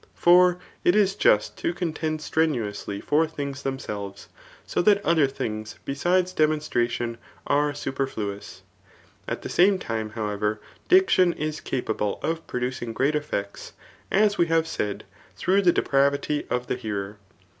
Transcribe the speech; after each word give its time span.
For 0.15 0.57
it 0.83 0.95
is 0.95 1.13
just 1.13 1.57
to 1.59 1.75
contend 1.75 2.23
strenuously 2.23 2.99
for 3.01 3.27
things 3.27 3.61
themselves; 3.61 4.29
so 4.65 4.81
that 4.81 5.03
othar 5.03 5.29
things 5.31 5.75
besides 5.85 6.33
demon 6.33 6.57
stration 6.57 7.17
are 7.45 7.75
superfluous. 7.75 8.63
At 9.27 9.43
the 9.43 9.47
same 9.49 9.77
time, 9.77 10.09
however, 10.17 10.59
diction 10.87 11.33
is 11.33 11.61
capable 11.61 12.19
of 12.23 12.47
producing 12.47 12.93
great 12.93 13.13
eflFects, 13.13 13.73
as 14.11 14.39
we 14.39 14.47
have 14.47 14.65
< 14.67 14.67
said, 14.77 15.03
through 15.35 15.61
the 15.61 15.71
depravity 15.71 16.47
of 16.49 16.65
the 16.65 16.77
hearer. 16.77 17.17